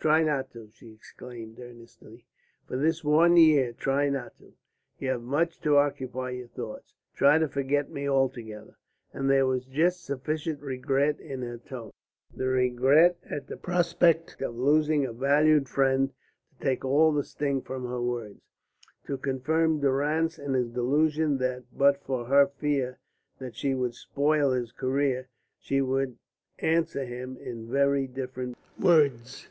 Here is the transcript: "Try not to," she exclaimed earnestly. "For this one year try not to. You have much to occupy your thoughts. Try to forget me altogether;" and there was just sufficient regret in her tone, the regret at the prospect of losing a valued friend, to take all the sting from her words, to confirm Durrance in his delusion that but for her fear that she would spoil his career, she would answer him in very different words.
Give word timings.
"Try 0.00 0.22
not 0.22 0.50
to," 0.50 0.68
she 0.74 0.92
exclaimed 0.92 1.58
earnestly. 1.58 2.26
"For 2.66 2.76
this 2.76 3.02
one 3.02 3.38
year 3.38 3.72
try 3.72 4.10
not 4.10 4.36
to. 4.36 4.52
You 4.98 5.08
have 5.08 5.22
much 5.22 5.62
to 5.62 5.78
occupy 5.78 6.32
your 6.32 6.48
thoughts. 6.48 6.92
Try 7.14 7.38
to 7.38 7.48
forget 7.48 7.88
me 7.90 8.06
altogether;" 8.06 8.76
and 9.14 9.30
there 9.30 9.46
was 9.46 9.64
just 9.64 10.04
sufficient 10.04 10.60
regret 10.60 11.18
in 11.20 11.40
her 11.40 11.56
tone, 11.56 11.90
the 12.36 12.48
regret 12.48 13.16
at 13.30 13.46
the 13.46 13.56
prospect 13.56 14.42
of 14.42 14.54
losing 14.54 15.06
a 15.06 15.12
valued 15.14 15.70
friend, 15.70 16.10
to 16.52 16.62
take 16.66 16.84
all 16.84 17.10
the 17.10 17.24
sting 17.24 17.62
from 17.62 17.86
her 17.86 18.02
words, 18.02 18.42
to 19.06 19.16
confirm 19.16 19.80
Durrance 19.80 20.38
in 20.38 20.52
his 20.52 20.68
delusion 20.68 21.38
that 21.38 21.62
but 21.72 22.04
for 22.04 22.26
her 22.26 22.46
fear 22.48 22.98
that 23.38 23.56
she 23.56 23.74
would 23.74 23.94
spoil 23.94 24.50
his 24.52 24.70
career, 24.70 25.28
she 25.58 25.80
would 25.80 26.18
answer 26.58 27.06
him 27.06 27.38
in 27.38 27.70
very 27.70 28.06
different 28.06 28.58
words. 28.78 29.48